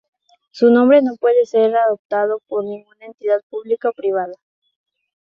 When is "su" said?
0.49-0.71